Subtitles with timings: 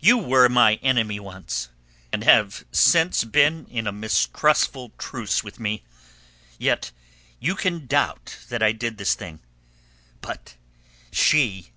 [0.00, 1.68] You were my enemy once,
[2.12, 5.84] and have since been in a mistrustful truce with me,
[6.58, 6.90] yet
[7.38, 9.38] you can doubt that I did this thing.
[10.20, 10.56] But
[11.12, 11.70] she...